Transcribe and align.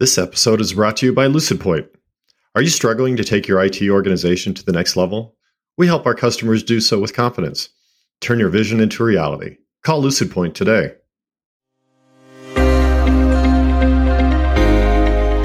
This 0.00 0.16
episode 0.16 0.60
is 0.60 0.74
brought 0.74 0.98
to 0.98 1.06
you 1.06 1.12
by 1.12 1.26
LucidPoint. 1.26 1.88
Are 2.54 2.62
you 2.62 2.68
struggling 2.68 3.16
to 3.16 3.24
take 3.24 3.48
your 3.48 3.60
IT 3.60 3.82
organization 3.82 4.54
to 4.54 4.64
the 4.64 4.70
next 4.70 4.94
level? 4.96 5.34
We 5.76 5.88
help 5.88 6.06
our 6.06 6.14
customers 6.14 6.62
do 6.62 6.78
so 6.78 7.00
with 7.00 7.16
confidence. 7.16 7.70
Turn 8.20 8.38
your 8.38 8.48
vision 8.48 8.78
into 8.78 9.02
reality. 9.02 9.56
Call 9.82 10.00
LucidPoint 10.00 10.54
today. 10.54 10.92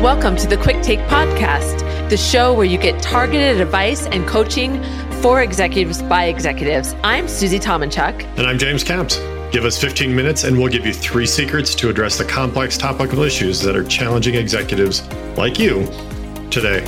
Welcome 0.03 0.35
to 0.35 0.46
the 0.46 0.58
Quick 0.62 0.83
Take 0.83 0.99
Podcast, 1.08 1.79
the 2.12 2.17
show 2.17 2.54
where 2.54 2.63
you 2.63 2.78
get 2.78 3.01
targeted 3.01 3.60
advice 3.60 4.06
and 4.06 4.28
coaching 4.28 4.79
for 5.24 5.42
executives 5.42 6.04
by 6.04 6.26
executives. 6.26 6.94
I'm 7.04 7.28
Susie 7.28 7.58
Tomenchok. 7.58 8.22
And 8.38 8.46
I'm 8.46 8.60
James 8.60 8.83
Capps. 8.83 9.17
Give 9.54 9.65
us 9.65 9.79
15 9.79 10.15
minutes 10.15 10.46
and 10.46 10.58
we'll 10.58 10.67
give 10.72 10.83
you 10.83 10.92
three 10.92 11.28
secrets 11.28 11.76
to 11.76 11.88
address 11.90 12.17
the 12.17 12.26
complex 12.26 12.76
topical 12.76 13.22
issues 13.22 13.62
that 13.62 13.76
are 13.76 13.83
challenging 13.83 14.33
executives 14.33 15.08
like 15.38 15.60
you 15.60 15.85
today. 16.49 16.84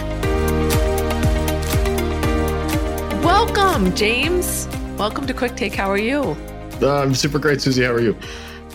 Welcome, 3.23 3.95
James. 3.95 4.67
Welcome 4.97 5.27
to 5.27 5.33
Quick 5.35 5.55
Take. 5.55 5.75
How 5.75 5.87
are 5.91 5.99
you? 5.99 6.35
Uh, 6.81 7.01
I'm 7.03 7.13
super 7.13 7.37
great, 7.37 7.61
Susie. 7.61 7.83
How 7.83 7.91
are 7.91 8.01
you? 8.01 8.17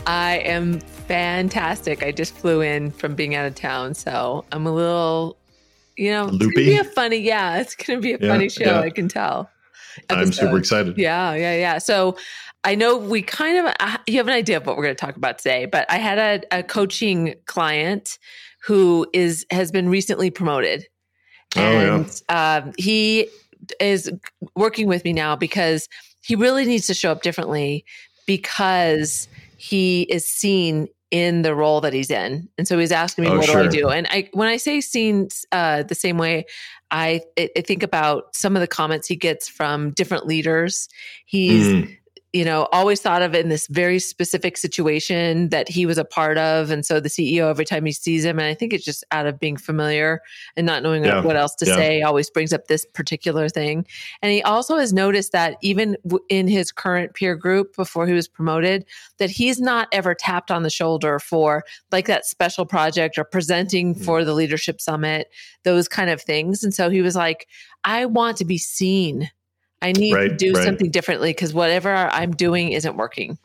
I 0.07 0.37
am 0.45 0.79
fantastic. 0.79 2.05
I 2.05 2.13
just 2.13 2.33
flew 2.33 2.61
in 2.61 2.93
from 2.93 3.16
being 3.16 3.35
out 3.35 3.47
of 3.47 3.57
town, 3.57 3.95
so 3.95 4.45
I'm 4.52 4.69
a 4.69 4.73
little, 4.73 5.37
you 5.97 6.13
know, 6.13 6.27
Loopy? 6.27 6.45
it's 6.47 6.55
gonna 6.55 6.65
be 6.65 6.79
a 6.79 6.85
funny. 6.85 7.16
Yeah, 7.16 7.59
it's 7.59 7.75
gonna 7.75 7.99
be 7.99 8.13
a 8.13 8.19
Yeah, 8.21 8.29
funny 8.29 8.49
show. 8.49 8.65
yeah. 8.66 8.80
I 8.83 8.91
can 8.91 9.09
tell. 9.09 9.51
I'm 10.09 10.33
super 10.33 10.57
excited. 10.57 10.97
Yeah, 10.97 11.35
yeah, 11.35 11.57
yeah. 11.57 11.79
So 11.79 12.16
I 12.65 12.75
know 12.75 12.97
we 12.99 13.23
kind 13.23 13.59
of 13.67 13.75
uh, 13.81 13.97
you 14.07 14.19
have 14.19 14.29
an 14.29 14.35
idea 14.35 14.57
of 14.59 14.67
what 14.67 14.77
we're 14.77 14.85
going 14.85 14.97
to 14.97 15.01
talk 15.01 15.17
about 15.17 15.39
today, 15.39 15.67
but 15.67 15.91
I 15.91 15.97
had 15.97 16.19
a, 16.53 16.59
a 16.59 16.63
coaching 16.63 17.35
client 17.47 18.19
who 18.63 19.07
is 19.13 19.47
has 19.51 19.71
been 19.73 19.89
recently 19.89 20.31
promoted, 20.31 20.87
Oh, 21.57 21.61
yeah. 21.61 21.95
and 21.97 22.23
um, 22.29 22.73
he 22.77 23.29
is 23.80 24.11
working 24.57 24.87
with 24.89 25.05
me 25.05 25.13
now 25.13 25.37
because 25.37 25.89
he 26.23 26.35
really 26.37 26.65
needs 26.67 26.87
to 26.89 26.95
show 26.95 27.11
up 27.11 27.23
differently 27.23 27.85
because 28.27 29.27
he 29.57 30.02
is 30.02 30.27
seen 30.30 30.89
in 31.11 31.43
the 31.43 31.55
role 31.55 31.80
that 31.80 31.93
he's 31.93 32.11
in, 32.11 32.49
and 32.59 32.69
so 32.69 32.79
he's 32.79 32.93
asking 32.93 33.24
me, 33.24 33.30
Oh, 33.30 33.39
"What 33.39 33.47
do 33.47 33.59
I 33.59 33.69
do?" 33.69 33.89
And 33.89 34.07
I 34.11 34.29
when 34.33 34.49
I 34.49 34.59
say 34.59 34.80
seen 34.83 35.29
uh, 35.52 35.83
the 35.85 35.95
same 35.95 36.19
way. 36.19 36.45
I, 36.93 37.21
I 37.39 37.49
I 37.57 37.61
think 37.61 37.85
about 37.85 38.35
some 38.35 38.57
of 38.57 38.61
the 38.61 38.67
comments 38.67 39.07
he 39.07 39.15
gets 39.15 39.49
from 39.49 39.93
different 39.93 40.27
leaders. 40.27 40.89
He's 41.24 41.69
Mm, 41.69 41.97
you 42.33 42.45
know, 42.45 42.69
always 42.71 43.01
thought 43.01 43.23
of 43.23 43.35
in 43.35 43.49
this 43.49 43.67
very 43.67 43.99
specific 43.99 44.57
situation 44.57 45.49
that 45.49 45.69
he 45.69 45.85
was 45.85 45.99
a 45.99 46.05
part 46.05 46.39
of. 46.39 46.71
And 46.71 46.87
so 46.87 47.01
the 47.01 47.09
CEO, 47.09 47.51
every 47.51 47.65
time 47.65 47.85
he 47.85 47.91
sees 47.93 48.25
him, 48.25 48.39
and 48.39 48.47
I 48.47 48.55
think 48.55 48.73
it's 48.73 48.85
just 48.85 49.03
out 49.11 49.27
of 49.27 49.41
being 49.41 49.57
familiar 49.57 50.21
and 50.57 50.65
not 50.65 50.85
knowing 50.85 51.05
Yeah. 51.05 51.23
what 51.23 51.37
else 51.37 51.57
to 51.57 51.67
Yeah. 51.67 51.75
say, 51.75 52.03
always 52.03 52.31
brings 52.31 52.53
up 52.53 52.69
this 52.69 52.87
particular 52.95 53.49
thing. 53.49 53.85
And 54.23 54.31
he 54.31 54.43
also 54.43 54.77
has 54.77 54.93
noticed 54.93 55.33
that 55.33 55.57
even 55.61 55.97
w- 56.05 56.25
in 56.29 56.47
his 56.47 56.71
current 56.71 57.15
peer 57.15 57.35
group 57.35 57.75
before 57.75 58.07
he 58.07 58.13
was 58.13 58.29
promoted, 58.29 58.85
that 59.19 59.31
he's 59.31 59.61
not 59.61 59.89
ever 59.91 60.15
tapped 60.15 60.53
on 60.53 60.63
the 60.63 60.71
shoulder 60.71 61.19
for 61.19 61.65
like 61.91 62.07
that 62.07 62.27
special 62.27 62.65
project 62.65 63.19
or 63.19 63.25
presenting 63.25 63.95
Mm. 63.95 64.05
for 64.05 64.25
the 64.25 64.34
leadership 64.34 64.81
summit, 64.81 65.28
those 65.65 65.89
kind 65.89 66.11
of 66.11 66.23
things. 66.23 66.62
And 66.62 66.73
so 66.73 66.91
he 66.91 67.03
was 67.03 67.17
like, 67.17 67.49
I 67.83 68.06
want 68.06 68.37
to 68.37 68.45
be 68.45 68.59
seen. 68.59 69.31
I 69.83 69.93
need 69.93 70.12
to 70.12 70.28
do 70.37 70.53
right. 70.53 70.65
something 70.65 70.91
differently 70.91 71.31
because 71.31 71.55
whatever 71.55 71.95
I'm 71.95 72.33
doing 72.33 72.73
isn't 72.73 72.97
working. 72.97 73.39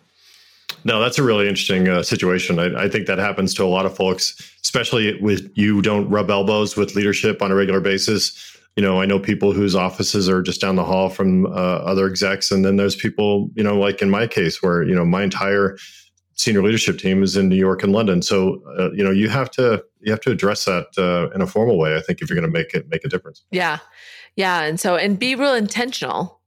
No, 0.83 0.99
that's 0.99 1.17
a 1.17 1.23
really 1.23 1.47
interesting 1.47 1.87
uh, 1.87 2.03
situation. 2.03 2.59
I, 2.59 2.83
I 2.83 2.89
think 2.89 3.07
that 3.07 3.17
happens 3.17 3.53
to 3.55 3.63
a 3.63 3.67
lot 3.67 3.85
of 3.85 3.95
folks, 3.95 4.35
especially 4.63 5.19
with 5.21 5.51
you 5.55 5.81
don't 5.81 6.07
rub 6.09 6.29
elbows 6.29 6.75
with 6.75 6.95
leadership 6.95 7.41
on 7.41 7.51
a 7.51 7.55
regular 7.55 7.79
basis. 7.79 8.57
You 8.75 8.83
know, 8.83 9.01
I 9.01 9.05
know 9.05 9.19
people 9.19 9.53
whose 9.53 9.73
offices 9.73 10.27
are 10.27 10.41
just 10.41 10.61
down 10.61 10.75
the 10.75 10.83
hall 10.83 11.09
from 11.09 11.45
uh, 11.47 11.49
other 11.49 12.07
execs, 12.07 12.51
and 12.51 12.65
then 12.65 12.75
there's 12.75 12.95
people, 12.95 13.49
you 13.55 13.63
know, 13.63 13.79
like 13.79 14.01
in 14.01 14.09
my 14.09 14.27
case, 14.27 14.61
where 14.61 14.83
you 14.83 14.93
know 14.93 15.05
my 15.05 15.23
entire 15.23 15.77
senior 16.35 16.61
leadership 16.61 16.99
team 16.99 17.23
is 17.23 17.35
in 17.35 17.49
New 17.49 17.55
York 17.55 17.83
and 17.83 17.91
London. 17.93 18.21
So, 18.21 18.61
uh, 18.77 18.91
you 18.91 19.03
know, 19.03 19.11
you 19.11 19.29
have 19.29 19.49
to 19.51 19.83
you 20.01 20.11
have 20.11 20.21
to 20.21 20.31
address 20.31 20.65
that 20.65 20.87
uh, 20.97 21.33
in 21.33 21.41
a 21.41 21.47
formal 21.47 21.77
way. 21.77 21.95
I 21.95 22.01
think 22.01 22.21
if 22.21 22.29
you're 22.29 22.39
going 22.39 22.51
to 22.51 22.57
make 22.57 22.73
it 22.73 22.87
make 22.89 23.03
a 23.03 23.09
difference. 23.09 23.43
Yeah. 23.51 23.79
Yeah. 24.35 24.61
And 24.61 24.79
so, 24.79 24.95
and 24.95 25.17
be 25.17 25.35
real 25.35 25.53
intentional 25.53 26.41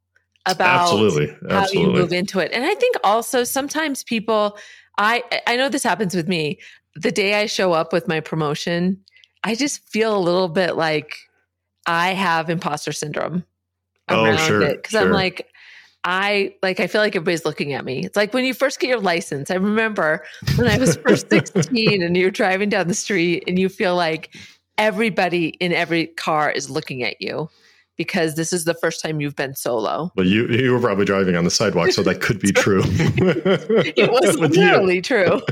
about 0.47 0.82
Absolutely, 0.82 1.27
how 1.27 1.32
you 1.41 1.62
absolutely. 1.62 2.00
move 2.00 2.12
into 2.12 2.38
it. 2.38 2.53
And 2.53 2.65
I 2.65 2.75
think 2.75 2.97
also 3.03 3.44
sometimes 3.44 4.04
people, 4.04 4.59
I, 4.98 5.22
I 5.47 5.56
know 5.56 5.69
this 5.69 5.82
happens 5.82 6.15
with 6.15 6.28
me. 6.28 6.59
The 6.94 7.12
day 7.12 7.34
I 7.41 7.47
show 7.47 7.72
up 7.72 7.93
with 7.93 8.09
my 8.09 8.21
promotion, 8.21 9.03
I 9.44 9.54
just 9.54 9.87
feel 9.88 10.16
a 10.16 10.21
little 10.21 10.48
bit 10.48 10.77
like 10.77 11.15
I 11.87 12.15
have 12.15 12.50
imposter 12.50 12.93
syndrome 12.93 13.44
Oh, 14.09 14.25
around 14.25 14.38
sure, 14.38 14.62
it. 14.62 14.82
Cause 14.82 14.94
I'm 14.94 15.12
like, 15.12 15.48
I 16.04 16.54
like 16.62 16.81
I 16.81 16.86
feel 16.86 17.00
like 17.00 17.16
everybody's 17.16 17.44
looking 17.44 17.72
at 17.72 17.84
me. 17.84 18.04
It's 18.04 18.16
like 18.16 18.32
when 18.32 18.44
you 18.44 18.54
first 18.54 18.81
get 18.81 18.88
your 18.88 19.00
license. 19.00 19.50
I 19.50 19.54
remember 19.54 20.25
when 20.56 20.69
I 20.69 20.78
was 20.78 20.97
first 20.97 21.28
16 21.54 22.03
and 22.03 22.16
you're 22.16 22.31
driving 22.31 22.69
down 22.69 22.88
the 22.88 22.94
street 22.94 23.44
and 23.47 23.59
you 23.59 23.69
feel 23.69 23.97
like 23.97 24.34
everybody 24.78 25.48
in 25.60 25.72
every 25.72 26.06
car 26.06 26.50
is 26.50 26.70
looking 26.70 27.03
at 27.03 27.20
you 27.20 27.48
because 27.97 28.36
this 28.36 28.53
is 28.53 28.64
the 28.64 28.75
first 28.75 29.03
time 29.03 29.20
you've 29.20 29.36
been 29.36 29.54
solo. 29.54 30.10
Well, 30.16 30.26
you 30.26 30.47
you 30.48 30.72
were 30.72 30.81
probably 30.81 31.04
driving 31.04 31.36
on 31.36 31.44
the 31.44 31.50
sidewalk, 31.50 31.91
so 31.91 32.03
that 32.04 32.22
could 32.22 32.38
be 32.38 32.53
true. 32.53 32.82
It 32.84 34.10
was 34.10 34.38
literally 34.38 35.03
true. 35.03 35.42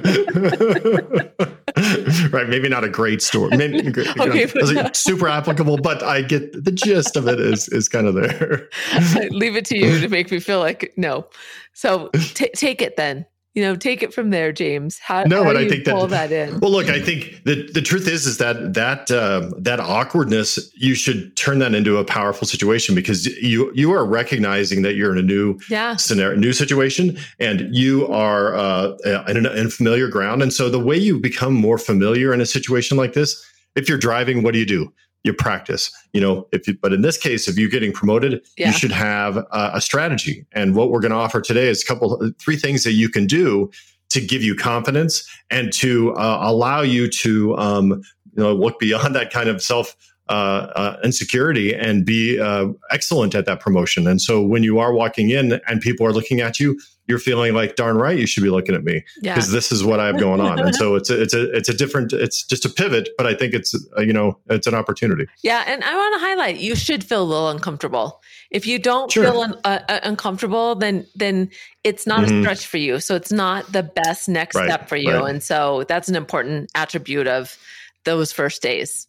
Right, 2.37 2.49
maybe 2.49 2.69
not 2.69 2.85
a 2.85 2.89
great 2.89 3.23
story. 3.23 3.57
Maybe, 3.57 3.77
you 3.85 3.91
know, 3.93 4.25
Okay, 4.27 4.47
was 4.55 4.73
but- 4.73 4.95
super 4.97 5.29
applicable, 5.29 5.79
but 5.79 6.03
I 6.03 6.23
get 6.23 6.53
the 6.65 6.73
gist 6.73 7.17
of 7.17 7.27
it 7.29 7.41
is 7.41 7.69
is 7.69 7.89
kind 7.89 8.07
of 8.07 8.15
there. 8.15 8.69
I 8.93 9.29
leave 9.31 9.57
it 9.57 9.65
to 9.67 9.77
you 9.79 9.99
to 10.01 10.09
make 10.09 10.31
me 10.31 10.39
feel 10.41 10.61
like 10.61 10.93
no. 10.97 11.27
So 11.73 12.09
ta 12.35 12.47
take 12.55 12.83
it 12.83 12.97
then. 12.97 13.27
You 13.57 13.63
know, 13.63 13.75
take 13.75 14.03
it 14.03 14.13
from 14.13 14.29
there, 14.29 14.53
James. 14.53 14.99
How, 14.99 15.25
No, 15.25 15.39
how 15.39 15.45
but 15.45 15.53
do 15.55 15.59
I 15.61 15.63
you 15.63 15.71
think 15.71 15.85
that- 15.87 15.95
pull 15.95 16.07
that 16.09 16.31
in? 16.31 16.61
Well, 16.61 16.71
look, 16.71 16.91
I 16.91 17.01
think 17.01 17.41
the 17.45 17.67
the 17.73 17.81
truth 17.81 18.07
is 18.07 18.27
is 18.27 18.37
that 18.37 18.75
that 18.75 19.11
uh, 19.11 19.51
that 19.57 19.81
awkwardness 19.81 20.71
you 20.75 20.95
should 20.95 21.35
turn 21.39 21.59
that 21.61 21.75
into 21.75 21.97
a 21.97 22.05
powerful 22.05 22.47
situation 22.47 22.95
because 22.95 23.25
you 23.41 23.73
you 23.75 23.93
are 23.95 24.05
recognizing 24.05 24.83
that 24.83 24.95
you're 24.95 25.11
in 25.11 25.17
a 25.19 25.23
new 25.23 25.59
Yeah. 25.71 25.97
scenario, 25.97 26.39
new 26.39 26.53
situation, 26.53 27.17
and 27.41 27.75
you 27.75 28.07
are 28.09 28.55
uh, 28.55 28.95
in, 29.27 29.47
in 29.47 29.71
familiar 29.71 30.09
ground. 30.09 30.43
And 30.43 30.53
so, 30.53 30.69
the 30.69 30.79
way 30.79 30.99
you 30.99 31.19
become 31.19 31.55
more 31.55 31.79
familiar 31.79 32.35
in 32.35 32.43
a 32.43 32.47
situation 32.47 32.99
like 32.99 33.15
this, 33.15 33.43
if 33.75 33.89
you're 33.89 33.97
driving, 33.99 34.43
what 34.43 34.53
do 34.53 34.59
you 34.59 34.67
do? 34.67 34.93
You 35.27 35.35
practice, 35.35 35.91
you 36.13 36.21
know. 36.21 36.47
If 36.53 36.67
you, 36.69 36.79
but 36.81 36.93
in 36.93 37.03
this 37.03 37.19
case, 37.19 37.49
if 37.49 37.59
you're 37.59 37.69
getting 37.69 37.93
promoted, 37.93 38.41
Yeah. 38.57 38.69
you 38.69 38.73
should 38.73 38.93
have 38.93 39.37
uh, 39.51 39.71
a 39.75 39.81
strategy. 39.81 40.47
And 40.53 40.75
what 40.77 40.91
we're 40.91 41.01
going 41.01 41.11
to 41.11 41.19
offer 41.19 41.41
today 41.41 41.69
is 41.69 41.83
a 41.83 41.87
couple, 41.87 42.31
three 42.39 42.57
things 42.57 42.85
that 42.85 42.93
you 42.93 43.09
can 43.09 43.27
do 43.27 43.71
to 44.11 44.21
give 44.21 44.43
you 44.43 44.55
confidence 44.55 45.29
and 45.51 45.73
to 45.75 46.15
uh, 46.15 46.39
allow 46.43 46.81
you 46.81 47.09
to, 47.11 47.57
um, 47.59 47.91
you 48.37 48.43
know, 48.43 48.55
look 48.55 48.79
beyond 48.79 49.15
that 49.17 49.33
kind 49.33 49.49
of 49.49 49.61
self 49.61 49.97
uh, 50.29 50.33
uh, 50.33 50.97
insecurity 51.05 51.75
and 51.75 52.05
be 52.05 52.39
uh, 52.41 52.67
excellent 52.91 53.35
at 53.35 53.47
that 53.47 53.61
promotion. 53.61 54.07
And 54.09 54.21
so 54.21 54.43
when 54.43 54.63
you 54.65 54.79
are 54.81 54.93
walking 54.93 55.31
in 55.31 55.61
and 55.69 55.81
people 55.81 56.07
are 56.07 56.13
looking 56.13 56.41
at 56.41 56.59
you, 56.59 56.81
you're 57.09 57.21
feeling 57.21 57.55
like 57.55 57.77
darn 57.77 57.97
right 57.97 58.19
you 58.19 58.27
should 58.27 58.43
be 58.43 58.51
looking 58.51 58.75
at 58.75 58.83
me 58.83 59.05
Yeah. 59.23 59.35
because 59.37 59.53
this 59.53 59.71
is 59.71 59.85
what 59.85 60.01
I 60.01 60.07
have 60.09 60.19
going 60.19 60.41
on. 60.41 60.59
and 60.59 60.75
so 60.75 60.97
it's 60.97 61.09
a, 61.09 61.23
it's 61.23 61.33
a 61.35 61.53
it's 61.57 61.69
a 61.69 61.75
different 61.75 62.13
it's 62.13 62.43
just 62.45 62.65
a 62.65 62.69
pivot, 62.69 63.11
but 63.17 63.29
I 63.29 63.35
think 63.35 63.55
it's 63.55 63.73
uh, 63.97 64.01
you 64.01 64.13
know 64.13 64.39
it's 64.51 64.67
an 64.67 64.75
opportunity. 64.75 65.27
Yeah, 65.45 65.63
and 65.69 65.85
I 65.85 65.95
want 65.95 66.15
to 66.21 66.27
highlight 66.27 66.57
you 66.59 66.75
should 66.75 67.05
feel 67.05 67.23
a 67.23 67.25
little 67.25 67.49
uncomfortable. 67.49 68.21
If 68.51 68.67
you 68.67 68.81
don't 68.81 69.13
Sure. 69.13 69.23
feel 69.25 69.41
un, 69.41 69.55
uh, 69.65 70.01
uncomfortable, 70.03 70.75
then 70.75 71.07
then 71.15 71.51
it's 71.85 72.05
not 72.09 72.25
Mhm. 72.27 72.39
a 72.41 72.43
stretch 72.43 72.67
for 72.67 72.79
you. 72.79 72.99
So 72.99 73.15
it's 73.15 73.31
not 73.31 73.73
the 73.73 73.85
best 73.85 74.29
next 74.29 74.57
Right, 74.57 74.69
step 74.69 74.89
for 74.89 74.97
you. 74.97 75.13
right. 75.13 75.31
And 75.31 75.41
so 75.41 75.85
that's 75.87 76.09
an 76.09 76.17
important 76.17 76.71
attribute 76.75 77.29
of 77.29 77.57
those 78.05 78.33
first 78.33 78.63
days. 78.63 79.07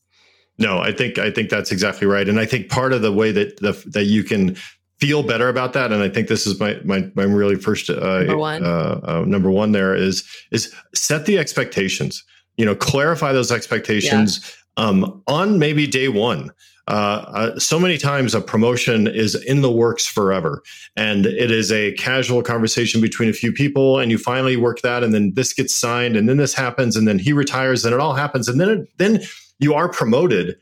No, 0.57 0.79
I 0.79 0.91
think 0.91 1.19
I 1.19 1.29
think 1.31 1.49
that's 1.49 1.71
exactly 1.71 2.07
right, 2.07 2.27
and 2.27 2.39
I 2.39 2.45
think 2.45 2.69
part 2.69 2.93
of 2.93 3.01
the 3.01 3.11
way 3.11 3.31
that 3.31 3.57
the, 3.57 3.73
that 3.91 4.05
you 4.05 4.23
can 4.23 4.55
feel 4.99 5.21
better 5.21 5.49
about 5.49 5.73
that, 5.73 5.91
and 5.91 6.01
I 6.01 6.09
think 6.09 6.27
this 6.27 6.47
is 6.47 6.59
my 6.59 6.79
my, 6.83 7.09
my 7.15 7.23
really 7.23 7.55
first 7.55 7.89
uh, 7.89 8.19
Number 8.19 8.37
one. 8.37 8.65
Uh, 8.65 8.99
uh, 9.03 9.23
number 9.27 9.51
one 9.51 9.71
there 9.71 9.95
is 9.95 10.27
is 10.51 10.73
set 10.95 11.25
the 11.25 11.37
expectations. 11.37 12.23
You 12.57 12.65
know, 12.65 12.75
clarify 12.75 13.33
those 13.33 13.51
expectations 13.51 14.55
um, 14.77 15.21
on 15.27 15.59
maybe 15.59 15.85
day 15.85 16.07
one. 16.07 16.51
Uh, 16.87 17.25
uh, 17.33 17.59
so 17.59 17.77
many 17.77 17.97
times 17.97 18.33
a 18.33 18.39
promotion 18.39 19.07
is 19.07 19.35
in 19.43 19.61
the 19.61 19.69
works 19.69 20.05
forever 20.05 20.63
and 20.95 21.25
it 21.25 21.51
is 21.51 21.69
a 21.69 21.91
casual 21.93 22.41
conversation 22.41 23.01
between 23.01 23.27
a 23.27 23.33
few 23.33 23.51
people 23.51 23.99
and 23.99 24.09
you 24.09 24.17
finally 24.17 24.55
work 24.55 24.79
that 24.83 25.03
and 25.03 25.13
then 25.13 25.33
this 25.33 25.51
gets 25.51 25.75
signed 25.75 26.15
and 26.15 26.29
then 26.29 26.37
this 26.37 26.53
happens 26.53 26.95
and 26.95 27.05
then 27.05 27.19
he 27.19 27.33
retires 27.33 27.83
and 27.83 27.93
it 27.93 27.99
all 27.99 28.13
happens 28.13 28.47
and 28.47 28.61
then 28.61 28.69
it, 28.69 28.89
then 28.99 29.19
you 29.59 29.73
are 29.73 29.89
promoted 29.89 30.57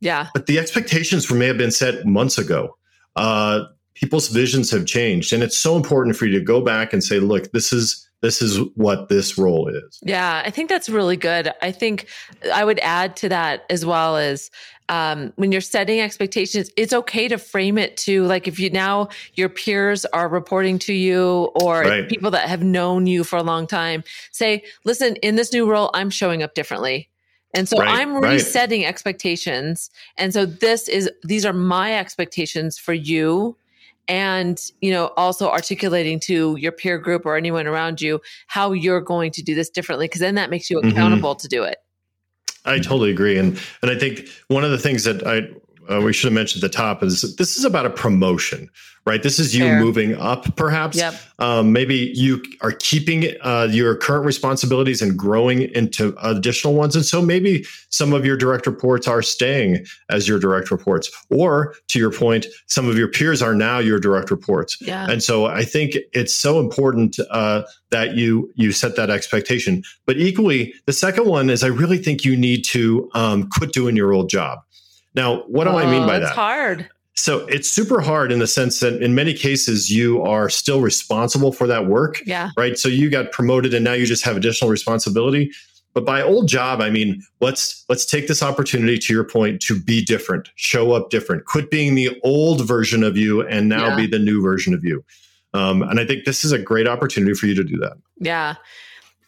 Yeah. 0.00 0.28
but 0.34 0.46
the 0.46 0.58
expectations 0.58 1.30
may 1.30 1.46
have 1.46 1.58
been 1.58 1.70
set 1.70 2.06
months 2.06 2.38
ago. 2.38 2.76
Uh, 3.16 3.64
people's 3.94 4.28
visions 4.28 4.70
have 4.70 4.86
changed, 4.86 5.32
and 5.32 5.42
it's 5.42 5.58
so 5.58 5.76
important 5.76 6.16
for 6.16 6.26
you 6.26 6.38
to 6.38 6.44
go 6.44 6.60
back 6.60 6.92
and 6.92 7.02
say, 7.02 7.18
"Look, 7.18 7.50
this 7.52 7.72
is 7.72 8.08
this 8.22 8.42
is 8.42 8.58
what 8.74 9.08
this 9.08 9.38
role 9.38 9.68
is. 9.68 9.98
Yeah, 10.02 10.42
I 10.44 10.50
think 10.50 10.68
that's 10.68 10.88
really 10.88 11.16
good. 11.16 11.52
I 11.62 11.72
think 11.72 12.06
I 12.52 12.64
would 12.64 12.78
add 12.80 13.16
to 13.16 13.28
that 13.30 13.64
as 13.70 13.86
well 13.86 14.16
as 14.16 14.50
um, 14.88 15.32
when 15.36 15.52
you're 15.52 15.60
setting 15.60 16.00
expectations, 16.00 16.68
it's 16.76 16.92
okay 16.92 17.28
to 17.28 17.38
frame 17.38 17.78
it 17.78 17.96
to 17.98 18.24
like 18.24 18.48
if 18.48 18.58
you 18.58 18.70
now 18.70 19.08
your 19.34 19.48
peers 19.48 20.04
are 20.06 20.28
reporting 20.28 20.78
to 20.80 20.92
you 20.92 21.50
or 21.54 21.82
right. 21.82 22.08
people 22.08 22.30
that 22.32 22.48
have 22.48 22.62
known 22.62 23.06
you 23.06 23.22
for 23.22 23.36
a 23.36 23.42
long 23.42 23.66
time, 23.66 24.02
say, 24.32 24.64
listen, 24.84 25.16
in 25.16 25.36
this 25.36 25.52
new 25.52 25.70
role, 25.70 25.90
I'm 25.94 26.10
showing 26.10 26.42
up 26.42 26.54
differently. 26.54 27.09
And 27.54 27.68
so 27.68 27.78
right, 27.78 28.00
I'm 28.00 28.16
resetting 28.16 28.82
right. 28.82 28.88
expectations. 28.88 29.90
And 30.16 30.32
so 30.32 30.46
this 30.46 30.88
is, 30.88 31.10
these 31.24 31.44
are 31.44 31.52
my 31.52 31.94
expectations 31.94 32.78
for 32.78 32.92
you 32.92 33.56
and 34.08 34.72
you 34.80 34.90
know 34.90 35.12
also 35.16 35.48
articulating 35.48 36.18
to 36.18 36.56
your 36.56 36.72
peer 36.72 36.98
group 36.98 37.24
or 37.24 37.36
anyone 37.36 37.66
around 37.66 38.00
you 38.00 38.20
how 38.48 38.72
you're 38.72 39.00
going 39.00 39.30
to 39.30 39.42
do 39.42 39.54
this 39.54 39.70
differently 39.70 40.06
because 40.06 40.20
then 40.20 40.34
that 40.34 40.50
makes 40.50 40.68
you 40.68 40.78
mm-hmm. 40.78 40.88
accountable 40.88 41.34
mm-hmm. 41.34 41.42
to 41.42 41.48
do 41.48 41.62
it 41.62 41.78
i 42.64 42.78
totally 42.78 43.10
agree 43.10 43.38
and 43.38 43.60
and 43.82 43.90
i 43.90 43.96
think 43.96 44.28
one 44.48 44.64
of 44.64 44.70
the 44.70 44.78
things 44.78 45.04
that 45.04 45.24
i 45.26 45.42
uh, 45.90 46.00
we 46.00 46.12
should 46.12 46.26
have 46.26 46.34
mentioned 46.34 46.62
at 46.62 46.70
the 46.70 46.76
top 46.76 47.02
is 47.02 47.36
this 47.36 47.56
is 47.56 47.64
about 47.64 47.86
a 47.86 47.90
promotion 47.90 48.70
right? 49.06 49.22
This 49.22 49.38
is 49.38 49.56
you 49.56 49.64
Fair. 49.64 49.80
moving 49.80 50.14
up, 50.16 50.54
perhaps. 50.56 50.96
Yep. 50.96 51.14
Um, 51.38 51.72
maybe 51.72 52.12
you 52.14 52.42
are 52.60 52.72
keeping 52.72 53.34
uh, 53.40 53.66
your 53.70 53.96
current 53.96 54.26
responsibilities 54.26 55.00
and 55.00 55.18
growing 55.18 55.62
into 55.74 56.14
additional 56.22 56.74
ones. 56.74 56.94
And 56.94 57.04
so 57.04 57.22
maybe 57.22 57.64
some 57.88 58.12
of 58.12 58.26
your 58.26 58.36
direct 58.36 58.66
reports 58.66 59.08
are 59.08 59.22
staying 59.22 59.84
as 60.10 60.28
your 60.28 60.38
direct 60.38 60.70
reports. 60.70 61.10
Or 61.30 61.74
to 61.88 61.98
your 61.98 62.12
point, 62.12 62.46
some 62.66 62.88
of 62.88 62.98
your 62.98 63.08
peers 63.08 63.40
are 63.40 63.54
now 63.54 63.78
your 63.78 63.98
direct 63.98 64.30
reports. 64.30 64.76
Yeah. 64.80 65.10
And 65.10 65.22
so 65.22 65.46
I 65.46 65.64
think 65.64 65.96
it's 66.12 66.34
so 66.34 66.60
important 66.60 67.18
uh, 67.30 67.62
that 67.90 68.14
you 68.14 68.52
you 68.54 68.70
set 68.70 68.96
that 68.96 69.08
expectation. 69.08 69.82
But 70.06 70.18
equally, 70.18 70.74
the 70.86 70.92
second 70.92 71.26
one 71.26 71.48
is 71.48 71.64
I 71.64 71.68
really 71.68 71.98
think 71.98 72.24
you 72.24 72.36
need 72.36 72.64
to 72.66 73.10
um, 73.14 73.48
quit 73.48 73.72
doing 73.72 73.96
your 73.96 74.12
old 74.12 74.28
job. 74.28 74.60
Now, 75.14 75.42
what 75.42 75.64
do 75.64 75.70
oh, 75.70 75.78
I 75.78 75.90
mean 75.90 76.06
by 76.06 76.18
that? 76.18 76.28
It's 76.28 76.36
hard. 76.36 76.88
So 77.14 77.46
it's 77.46 77.68
super 77.68 78.00
hard 78.00 78.32
in 78.32 78.38
the 78.38 78.46
sense 78.46 78.80
that 78.80 79.02
in 79.02 79.14
many 79.14 79.34
cases 79.34 79.90
you 79.90 80.22
are 80.22 80.48
still 80.48 80.80
responsible 80.80 81.52
for 81.52 81.66
that 81.66 81.86
work. 81.86 82.22
Yeah. 82.24 82.50
Right. 82.56 82.78
So 82.78 82.88
you 82.88 83.10
got 83.10 83.32
promoted 83.32 83.74
and 83.74 83.84
now 83.84 83.92
you 83.92 84.06
just 84.06 84.24
have 84.24 84.36
additional 84.36 84.70
responsibility. 84.70 85.50
But 85.92 86.06
by 86.06 86.22
old 86.22 86.48
job, 86.48 86.80
I 86.80 86.88
mean 86.88 87.22
let's 87.40 87.84
let's 87.88 88.06
take 88.06 88.28
this 88.28 88.42
opportunity 88.42 88.96
to 88.98 89.12
your 89.12 89.24
point 89.24 89.60
to 89.62 89.78
be 89.78 90.04
different, 90.04 90.48
show 90.54 90.92
up 90.92 91.10
different, 91.10 91.44
quit 91.44 91.70
being 91.70 91.94
the 91.94 92.18
old 92.22 92.66
version 92.66 93.02
of 93.02 93.16
you 93.16 93.46
and 93.46 93.68
now 93.68 93.88
yeah. 93.88 93.96
be 93.96 94.06
the 94.06 94.18
new 94.18 94.40
version 94.40 94.72
of 94.72 94.84
you. 94.84 95.04
Um, 95.52 95.82
and 95.82 95.98
I 95.98 96.06
think 96.06 96.24
this 96.24 96.44
is 96.44 96.52
a 96.52 96.58
great 96.58 96.86
opportunity 96.86 97.34
for 97.34 97.46
you 97.46 97.56
to 97.56 97.64
do 97.64 97.76
that. 97.78 97.94
Yeah. 98.18 98.54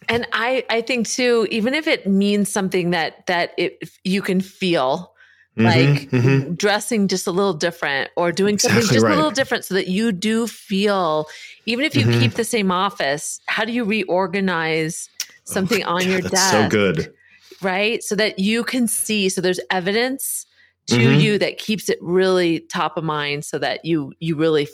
And 0.08 0.26
I, 0.32 0.64
I 0.70 0.80
think 0.80 1.08
too, 1.08 1.46
even 1.50 1.74
if 1.74 1.86
it 1.86 2.06
means 2.06 2.50
something 2.50 2.90
that 2.90 3.26
that 3.26 3.52
it, 3.58 3.90
you 4.04 4.22
can 4.22 4.40
feel, 4.40 5.11
like 5.56 6.10
mm-hmm. 6.10 6.54
dressing 6.54 7.08
just 7.08 7.26
a 7.26 7.30
little 7.30 7.52
different 7.52 8.10
or 8.16 8.32
doing 8.32 8.54
exactly 8.54 8.80
something 8.82 8.94
just 8.94 9.04
right. 9.04 9.12
a 9.12 9.16
little 9.16 9.30
different 9.30 9.64
so 9.64 9.74
that 9.74 9.86
you 9.86 10.10
do 10.10 10.46
feel 10.46 11.26
even 11.66 11.84
if 11.84 11.94
you 11.94 12.04
mm-hmm. 12.04 12.20
keep 12.20 12.34
the 12.34 12.44
same 12.44 12.70
office 12.70 13.40
how 13.46 13.64
do 13.64 13.72
you 13.72 13.84
reorganize 13.84 15.10
something 15.44 15.84
oh, 15.84 15.96
on 15.96 16.00
God, 16.00 16.08
your 16.08 16.20
desk 16.22 16.52
so 16.52 16.68
good 16.68 17.12
right 17.60 18.02
so 18.02 18.14
that 18.14 18.38
you 18.38 18.64
can 18.64 18.88
see 18.88 19.28
so 19.28 19.40
there's 19.40 19.60
evidence 19.70 20.46
to 20.86 20.96
mm-hmm. 20.96 21.20
you 21.20 21.38
that 21.38 21.58
keeps 21.58 21.88
it 21.88 21.98
really 22.00 22.60
top 22.60 22.96
of 22.96 23.04
mind 23.04 23.44
so 23.44 23.58
that 23.58 23.84
you 23.84 24.12
you 24.20 24.36
really 24.36 24.68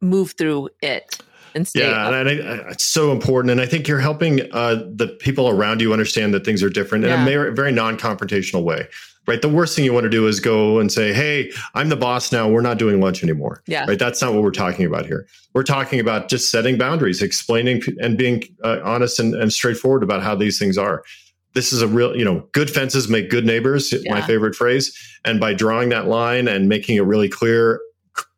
move 0.00 0.32
through 0.32 0.70
it 0.80 1.20
and 1.54 1.68
stay 1.68 1.80
yeah 1.80 2.08
and 2.08 2.28
I, 2.28 2.32
I, 2.32 2.70
it's 2.70 2.84
so 2.84 3.12
important 3.12 3.52
and 3.52 3.60
i 3.60 3.66
think 3.66 3.86
you're 3.86 4.00
helping 4.00 4.40
uh, 4.52 4.86
the 4.90 5.08
people 5.20 5.50
around 5.50 5.82
you 5.82 5.92
understand 5.92 6.32
that 6.32 6.46
things 6.46 6.62
are 6.62 6.70
different 6.70 7.04
yeah. 7.04 7.14
in 7.14 7.22
a 7.22 7.30
very, 7.30 7.54
very 7.54 7.72
non-confrontational 7.72 8.64
way 8.64 8.88
right? 9.26 9.40
The 9.40 9.48
worst 9.48 9.76
thing 9.76 9.84
you 9.84 9.92
want 9.92 10.04
to 10.04 10.10
do 10.10 10.26
is 10.26 10.40
go 10.40 10.78
and 10.78 10.90
say, 10.90 11.12
Hey, 11.12 11.52
I'm 11.74 11.88
the 11.88 11.96
boss 11.96 12.32
now. 12.32 12.48
We're 12.48 12.60
not 12.60 12.78
doing 12.78 13.00
lunch 13.00 13.22
anymore. 13.22 13.62
Yeah. 13.66 13.84
Right. 13.86 13.98
That's 13.98 14.20
not 14.20 14.32
what 14.34 14.42
we're 14.42 14.50
talking 14.50 14.86
about 14.86 15.06
here. 15.06 15.26
We're 15.54 15.62
talking 15.62 16.00
about 16.00 16.28
just 16.28 16.50
setting 16.50 16.78
boundaries, 16.78 17.22
explaining 17.22 17.82
and 18.00 18.16
being 18.16 18.44
uh, 18.64 18.80
honest 18.82 19.20
and, 19.20 19.34
and 19.34 19.52
straightforward 19.52 20.02
about 20.02 20.22
how 20.22 20.34
these 20.34 20.58
things 20.58 20.78
are. 20.78 21.04
This 21.54 21.72
is 21.72 21.82
a 21.82 21.88
real, 21.88 22.16
you 22.16 22.24
know, 22.24 22.48
good 22.52 22.70
fences 22.70 23.08
make 23.08 23.28
good 23.28 23.44
neighbors, 23.44 23.92
yeah. 23.92 24.14
my 24.14 24.22
favorite 24.22 24.54
phrase. 24.54 24.96
And 25.24 25.38
by 25.38 25.52
drawing 25.52 25.90
that 25.90 26.08
line 26.08 26.48
and 26.48 26.68
making 26.68 26.96
it 26.96 27.02
really 27.02 27.28
clear, 27.28 27.80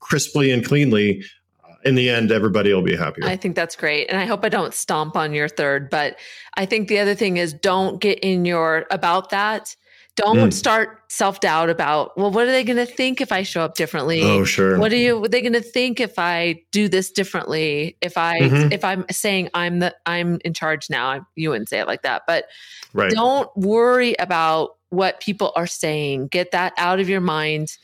crisply 0.01 0.51
and 0.51 0.67
cleanly, 0.67 1.25
uh, 1.63 1.75
in 1.85 1.95
the 1.95 2.11
end, 2.11 2.33
everybody 2.33 2.75
will 2.75 2.83
be 2.83 2.97
happier. 2.97 3.25
I 3.25 3.37
think 3.37 3.55
that's 3.55 3.77
great. 3.77 4.11
And 4.11 4.19
I 4.19 4.25
hope 4.25 4.45
I 4.45 4.49
don't 4.49 4.75
stomp 4.75 5.17
on 5.17 5.33
your 5.33 5.49
third, 5.49 5.91
but 5.91 6.17
I 6.55 6.67
think 6.67 6.89
the 6.89 6.99
other 6.99 7.15
thing 7.15 7.37
is 7.37 7.53
don't 7.53 8.01
get 8.01 8.19
in 8.19 8.45
your 8.45 8.85
about 8.91 9.31
that 9.31 9.77
don't 10.17 10.39
mm. 10.39 10.53
start 10.53 11.01
self 11.09 11.41
doubt 11.41 11.71
about, 11.71 12.17
well, 12.17 12.31
what 12.31 12.47
are 12.47 12.53
they 12.53 12.65
going 12.65 12.77
to 12.77 12.87
think 12.87 13.21
if 13.21 13.33
I 13.33 13.43
show 13.43 13.63
up 13.63 13.75
differently? 13.75 14.23
Oh, 14.23 14.45
sure. 14.45 14.79
What 14.79 14.93
are 14.93 14.97
you, 14.97 15.19
what 15.19 15.27
are 15.27 15.31
they 15.31 15.41
going 15.41 15.55
to 15.55 15.61
think 15.61 16.01
if 16.01 16.19
I 16.19 16.63
do 16.71 16.89
this 16.89 17.11
differently? 17.11 17.97
If 18.01 18.17
I, 18.17 18.41
mm-hmm. 18.41 18.73
if 18.73 18.85
I'm 18.85 19.05
saying 19.11 19.51
I'm 19.55 19.81
the, 19.81 19.95
I'm 20.07 20.39
in 20.45 20.55
charge 20.55 20.89
now, 20.89 21.27
you 21.35 21.51
wouldn't 21.51 21.69
say 21.69 21.81
it 21.81 21.87
like 21.87 22.03
that, 22.03 22.23
but 22.27 22.45
right. 22.93 23.11
don't 23.11 23.55
worry 23.57 24.15
about 24.19 24.77
what 24.91 25.21
people 25.21 25.53
are 25.57 25.67
saying. 25.67 26.29
Get 26.29 26.53
that 26.53 26.73
out 26.77 27.01
of 27.01 27.09
your 27.09 27.21
mind 27.21 27.77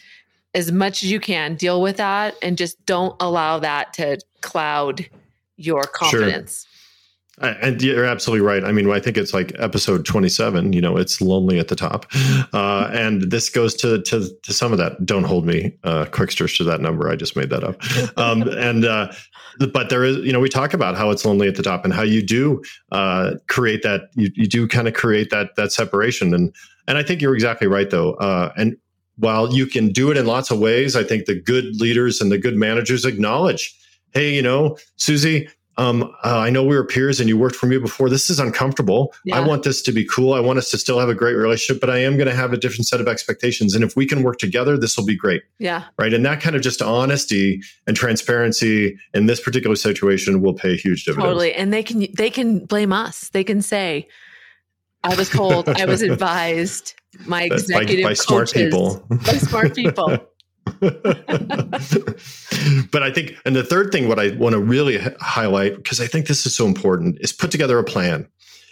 as 0.54 0.70
much 0.70 1.02
as 1.02 1.10
you 1.10 1.20
can. 1.20 1.56
Deal 1.56 1.82
with 1.82 1.96
that 1.96 2.36
and 2.42 2.56
just 2.56 2.84
don't 2.86 3.16
allow 3.20 3.58
that 3.58 3.92
to 3.94 4.18
cloud 4.40 5.08
your 5.56 5.82
confidence. 5.82 6.64
Sure. 6.64 6.70
And 7.38 7.80
you're 7.80 8.04
absolutely 8.04 8.44
right. 8.46 8.64
I 8.64 8.72
mean, 8.72 8.90
I 8.90 9.00
think 9.00 9.16
it's 9.16 9.32
like 9.32 9.52
episode 9.58 10.04
27. 10.04 10.74
You 10.74 10.80
know, 10.82 10.98
it's 10.98 11.22
lonely 11.22 11.58
at 11.58 11.68
the 11.68 11.76
top, 11.76 12.06
uh, 12.52 12.90
and 12.92 13.30
this 13.30 13.48
goes 13.48 13.74
to 13.76 14.02
to 14.02 14.28
to 14.42 14.52
some 14.52 14.72
of 14.72 14.78
that. 14.78 15.06
Don't 15.06 15.24
hold 15.24 15.46
me, 15.46 15.72
uh, 15.84 16.04
quicksters, 16.06 16.56
to 16.58 16.64
that 16.64 16.82
number. 16.82 17.08
I 17.08 17.16
just 17.16 17.36
made 17.36 17.48
that 17.50 17.64
up. 17.64 17.76
Um, 18.18 18.42
and 18.48 18.84
uh, 18.84 19.12
but 19.72 19.88
there 19.88 20.04
is, 20.04 20.18
you 20.18 20.32
know, 20.32 20.40
we 20.40 20.50
talk 20.50 20.74
about 20.74 20.96
how 20.96 21.10
it's 21.10 21.24
lonely 21.24 21.48
at 21.48 21.56
the 21.56 21.62
top 21.62 21.84
and 21.84 21.94
how 21.94 22.02
you 22.02 22.22
do 22.22 22.62
uh, 22.92 23.32
create 23.48 23.82
that. 23.84 24.10
You, 24.16 24.30
you 24.34 24.46
do 24.46 24.68
kind 24.68 24.86
of 24.86 24.92
create 24.92 25.30
that 25.30 25.56
that 25.56 25.72
separation. 25.72 26.34
And 26.34 26.54
and 26.86 26.98
I 26.98 27.02
think 27.02 27.22
you're 27.22 27.34
exactly 27.34 27.68
right, 27.68 27.88
though. 27.88 28.14
Uh, 28.14 28.52
and 28.58 28.76
while 29.16 29.52
you 29.52 29.66
can 29.66 29.92
do 29.92 30.10
it 30.10 30.18
in 30.18 30.26
lots 30.26 30.50
of 30.50 30.58
ways, 30.58 30.94
I 30.94 31.04
think 31.04 31.24
the 31.24 31.40
good 31.40 31.80
leaders 31.80 32.20
and 32.20 32.30
the 32.30 32.38
good 32.38 32.56
managers 32.56 33.04
acknowledge 33.06 33.74
hey, 34.12 34.34
you 34.34 34.42
know, 34.42 34.76
Susie, 34.96 35.48
um, 35.80 36.02
uh, 36.22 36.36
I 36.38 36.50
know 36.50 36.62
we 36.62 36.76
were 36.76 36.84
peers 36.84 37.20
and 37.20 37.28
you 37.28 37.38
worked 37.38 37.56
for 37.56 37.64
me 37.64 37.78
before. 37.78 38.10
This 38.10 38.28
is 38.28 38.38
uncomfortable. 38.38 39.14
Yeah. 39.24 39.38
I 39.38 39.40
want 39.40 39.62
this 39.62 39.80
to 39.82 39.92
be 39.92 40.04
cool. 40.04 40.34
I 40.34 40.40
want 40.40 40.58
us 40.58 40.70
to 40.72 40.78
still 40.78 40.98
have 40.98 41.08
a 41.08 41.14
great 41.14 41.32
relationship, 41.32 41.80
but 41.80 41.88
I 41.88 41.96
am 41.98 42.18
going 42.18 42.28
to 42.28 42.34
have 42.34 42.52
a 42.52 42.58
different 42.58 42.86
set 42.86 43.00
of 43.00 43.08
expectations. 43.08 43.74
And 43.74 43.82
if 43.82 43.96
we 43.96 44.04
can 44.06 44.22
work 44.22 44.36
together, 44.38 44.76
this 44.76 44.98
will 44.98 45.06
be 45.06 45.16
great. 45.16 45.42
Yeah. 45.58 45.84
Right. 45.98 46.12
And 46.12 46.24
that 46.26 46.42
kind 46.42 46.54
of 46.54 46.60
just 46.60 46.82
honesty 46.82 47.62
and 47.86 47.96
transparency 47.96 48.98
in 49.14 49.24
this 49.24 49.40
particular 49.40 49.74
situation 49.74 50.42
will 50.42 50.52
pay 50.52 50.76
huge 50.76 51.04
dividends. 51.04 51.26
Totally. 51.26 51.54
And 51.54 51.72
they 51.72 51.82
can, 51.82 52.06
they 52.14 52.28
can 52.28 52.66
blame 52.66 52.92
us. 52.92 53.30
They 53.30 53.42
can 53.42 53.62
say, 53.62 54.06
I 55.02 55.14
was 55.14 55.30
told, 55.30 55.66
I 55.66 55.86
was 55.86 56.02
advised, 56.10 56.92
my 57.24 57.44
executive 57.44 58.02
by, 58.02 58.10
by 58.10 58.14
smart 58.14 58.52
people, 58.52 59.02
by 59.08 59.38
smart 59.38 59.74
people. 59.74 60.18
but 62.90 63.02
I 63.02 63.12
think, 63.12 63.36
and 63.44 63.54
the 63.54 63.64
third 63.64 63.92
thing, 63.92 64.08
what 64.08 64.18
I 64.18 64.30
want 64.36 64.54
to 64.54 64.60
really 64.60 64.96
h- 64.96 65.14
highlight, 65.20 65.76
because 65.76 66.00
I 66.00 66.06
think 66.06 66.26
this 66.26 66.46
is 66.46 66.56
so 66.56 66.66
important, 66.66 67.18
is 67.20 67.32
put 67.32 67.50
together 67.50 67.78
a 67.78 67.84
plan. 67.84 68.26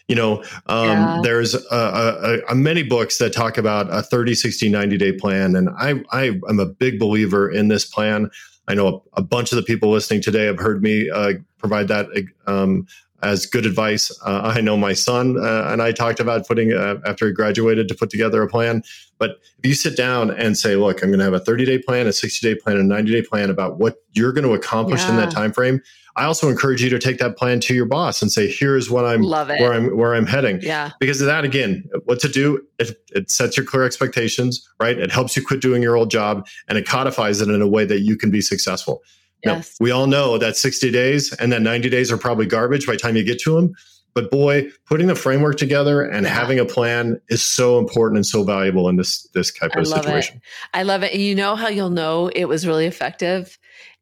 You 0.08 0.16
know, 0.16 0.42
um, 0.66 0.88
yeah. 0.88 1.20
there's 1.22 1.54
a, 1.54 1.60
a, 1.70 2.38
a, 2.48 2.54
many 2.54 2.82
books 2.82 3.18
that 3.18 3.34
talk 3.34 3.58
about 3.58 3.92
a 3.92 4.02
30, 4.02 4.34
60, 4.34 4.70
90 4.70 4.96
day 4.96 5.12
plan. 5.12 5.54
And 5.54 5.68
I, 5.78 6.02
I 6.10 6.40
am 6.48 6.58
a 6.58 6.64
big 6.64 6.98
believer 6.98 7.50
in 7.50 7.68
this 7.68 7.84
plan. 7.84 8.30
I 8.68 8.74
know 8.74 9.02
a, 9.14 9.20
a 9.20 9.22
bunch 9.22 9.52
of 9.52 9.56
the 9.56 9.62
people 9.62 9.90
listening 9.90 10.22
today 10.22 10.46
have 10.46 10.58
heard 10.58 10.82
me 10.82 11.10
uh, 11.10 11.34
provide 11.58 11.88
that 11.88 12.08
um, 12.46 12.86
as 13.22 13.46
good 13.46 13.66
advice. 13.66 14.16
Uh, 14.24 14.52
I 14.54 14.60
know 14.60 14.76
my 14.76 14.92
son 14.92 15.36
uh, 15.38 15.68
and 15.70 15.82
I 15.82 15.92
talked 15.92 16.20
about 16.20 16.46
putting 16.46 16.72
uh, 16.72 16.96
after 17.04 17.26
he 17.26 17.32
graduated 17.32 17.88
to 17.88 17.94
put 17.94 18.10
together 18.10 18.42
a 18.42 18.48
plan. 18.48 18.82
But 19.18 19.40
if 19.58 19.66
you 19.68 19.74
sit 19.74 19.96
down 19.96 20.30
and 20.30 20.56
say, 20.56 20.76
"Look, 20.76 21.02
I'm 21.02 21.08
going 21.08 21.18
to 21.18 21.24
have 21.24 21.34
a 21.34 21.40
30 21.40 21.64
day 21.64 21.78
plan, 21.78 22.06
a 22.06 22.12
60 22.12 22.46
day 22.46 22.58
plan, 22.58 22.76
a 22.76 22.82
90 22.82 23.10
day 23.10 23.22
plan 23.22 23.50
about 23.50 23.78
what 23.78 23.96
you're 24.12 24.32
going 24.32 24.46
to 24.46 24.54
accomplish 24.54 25.02
yeah. 25.02 25.10
in 25.10 25.16
that 25.16 25.32
time 25.32 25.52
frame," 25.52 25.80
I 26.18 26.24
also 26.24 26.48
encourage 26.48 26.82
you 26.82 26.90
to 26.90 26.98
take 26.98 27.18
that 27.18 27.36
plan 27.36 27.60
to 27.60 27.74
your 27.74 27.86
boss 27.86 28.20
and 28.22 28.30
say, 28.30 28.48
"Here's 28.48 28.90
what 28.90 29.04
I'm 29.04 29.22
where 29.22 29.72
I'm 29.72 29.96
where 29.96 30.14
I'm 30.14 30.26
heading." 30.26 30.60
Yeah. 30.60 30.90
Because 30.98 31.20
of 31.20 31.28
that, 31.28 31.44
again, 31.44 31.88
what 32.04 32.18
to 32.20 32.28
do? 32.28 32.60
It, 32.78 32.96
it 33.10 33.30
sets 33.30 33.56
your 33.56 33.64
clear 33.64 33.84
expectations, 33.84 34.68
right? 34.80 34.98
It 34.98 35.12
helps 35.12 35.36
you 35.36 35.44
quit 35.44 35.60
doing 35.60 35.80
your 35.80 35.96
old 35.96 36.10
job, 36.10 36.46
and 36.68 36.76
it 36.76 36.86
codifies 36.86 37.40
it 37.40 37.48
in 37.48 37.62
a 37.62 37.68
way 37.68 37.84
that 37.84 38.00
you 38.00 38.16
can 38.16 38.30
be 38.30 38.40
successful. 38.40 39.02
Yes. 39.44 39.76
Now, 39.78 39.84
we 39.84 39.90
all 39.90 40.06
know 40.06 40.38
that 40.38 40.56
60 40.56 40.90
days 40.90 41.32
and 41.34 41.52
that 41.52 41.62
90 41.62 41.88
days 41.88 42.10
are 42.10 42.18
probably 42.18 42.46
garbage 42.46 42.86
by 42.86 42.94
the 42.94 42.98
time 42.98 43.16
you 43.16 43.24
get 43.24 43.40
to 43.40 43.54
them. 43.54 43.74
But 44.14 44.30
boy, 44.30 44.68
putting 44.86 45.06
the 45.06 45.14
framework 45.14 45.58
together 45.58 46.02
and 46.02 46.26
yeah. 46.26 46.32
having 46.34 46.58
a 46.58 46.64
plan 46.64 47.20
is 47.28 47.42
so 47.42 47.78
important 47.78 48.16
and 48.16 48.26
so 48.26 48.42
valuable 48.42 48.88
in 48.88 48.96
this 48.96 49.22
this 49.34 49.52
type 49.52 49.70
of 49.76 49.80
I 49.80 49.84
situation. 49.84 50.36
It. 50.38 50.42
I 50.74 50.82
love 50.82 51.04
it. 51.04 51.14
You 51.14 51.34
know 51.36 51.54
how 51.54 51.68
you'll 51.68 51.90
know 51.90 52.28
it 52.34 52.46
was 52.46 52.66
really 52.66 52.86
effective 52.86 53.58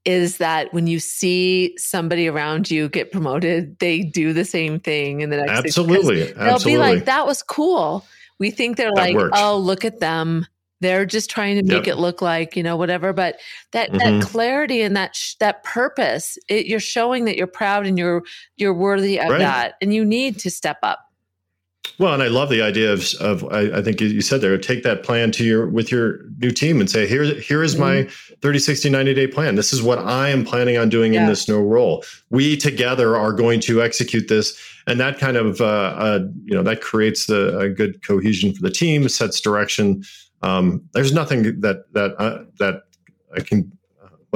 is 0.07 0.39
that 0.39 0.73
when 0.73 0.87
you 0.87 1.01
see 1.01 1.75
somebody 1.77 2.29
around 2.29 2.71
you 2.71 2.89
get 2.89 3.11
promoted, 3.11 3.79
they 3.81 4.01
do 4.01 4.33
the 4.33 4.45
same 4.45 4.79
thing 4.79 5.21
in 5.21 5.31
the 5.31 5.39
next 5.39 5.51
absolutely. 5.51 6.33
They'll 6.33 6.39
absolutely. 6.39 6.73
be 6.73 6.79
like, 6.79 7.05
"That 7.05 7.27
was 7.27 7.43
cool." 7.43 8.07
We 8.39 8.51
think 8.51 8.77
they're 8.77 8.93
that 8.95 9.01
like, 9.01 9.17
works. 9.17 9.39
"Oh, 9.39 9.59
look 9.59 9.85
at 9.85 9.99
them." 10.01 10.47
They're 10.81 11.07
just 11.07 11.31
trying 11.31 11.57
to 11.57 11.63
make 11.63 11.87
yep. 11.87 11.97
it 11.97 11.99
look 11.99 12.21
like 12.21 12.57
you 12.57 12.63
know 12.63 12.77
whatever. 12.77 13.13
But 13.13 13.37
that 13.73 13.91
mm-hmm. 13.91 14.19
that 14.19 14.23
clarity 14.23 14.83
and 14.83 14.97
that 14.97 15.17
sh- 15.17 15.35
that 15.41 15.65
purpose, 15.65 16.39
it, 16.49 16.67
you're 16.67 16.81
showing 16.81 17.25
that 17.25 17.37
you're 17.37 17.47
proud 17.47 17.87
and 17.87 17.99
you're 17.99 18.23
you're 18.57 18.75
worthy 18.75 19.19
of 19.19 19.31
right. 19.31 19.39
that, 19.39 19.75
and 19.81 19.95
you 19.95 20.05
need 20.05 20.39
to 20.41 20.51
step 20.51 20.79
up. 20.83 21.01
Well, 21.99 22.13
and 22.13 22.23
I 22.23 22.29
love 22.29 22.51
the 22.51 22.61
idea 22.61 22.93
of, 22.93 23.07
of 23.21 23.45
I, 23.51 23.79
I, 23.79 23.83
think 23.83 24.01
you 24.01 24.21
said 24.21 24.43
there, 24.43 24.57
take 24.59 24.83
that 24.83 25.03
plan 25.03 25.31
to 25.33 25.45
your 25.45 25.67
with 25.67 25.91
your 25.91 26.21
new 26.39 26.51
team 26.51 26.79
and 26.81 26.91
say, 26.91 27.07
here, 27.07 27.25
here 27.25 27.63
is 27.63 27.77
my 27.77 28.03
mm-hmm. 28.03 28.35
30, 28.43 28.59
60, 28.59 28.91
90 28.91 29.15
day 29.15 29.27
plan. 29.27 29.55
This 29.55 29.73
is 29.73 29.83
what 29.83 29.99
I 29.99 30.29
am 30.29 30.45
planning 30.45 30.77
on 30.77 30.91
doing 30.91 31.15
yeah. 31.15 31.23
in 31.23 31.27
this 31.27 31.49
new 31.49 31.61
role. 31.61 32.05
We 32.29 32.57
together 32.57 33.17
are 33.17 33.33
going 33.33 33.61
to 33.61 33.83
execute 33.83 34.29
this. 34.29 34.61
And 34.87 35.01
that 35.01 35.19
kind 35.19 35.37
of, 35.37 35.61
uh, 35.61 35.65
uh, 35.65 36.21
you 36.45 36.55
know, 36.55 36.63
that 36.63 36.81
creates 36.81 37.27
the 37.27 37.59
a 37.59 37.69
good 37.71 38.07
cohesion 38.07 38.53
for 38.53 38.63
the 38.63 38.71
team, 38.71 39.09
sets 39.09 39.41
direction. 39.41 40.05
Um, 40.47 40.89
there's 40.93 41.13
nothing 41.13 41.61
that, 41.61 41.93
that, 41.93 42.15
uh, 42.21 42.45
that 42.61 42.85
I 43.37 43.41
can 43.41 43.76